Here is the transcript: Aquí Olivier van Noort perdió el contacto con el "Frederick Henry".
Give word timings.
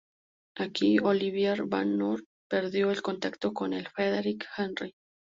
Aquí 0.55 0.97
Olivier 0.97 1.65
van 1.67 1.95
Noort 1.99 2.25
perdió 2.49 2.89
el 2.89 3.03
contacto 3.03 3.53
con 3.53 3.71
el 3.73 3.87
"Frederick 3.89 4.47
Henry". 4.57 4.95